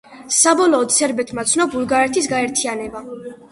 [0.37, 3.07] საბოლოოდ სერბეთმა ცნო ბულგარეთის გაერთიანება.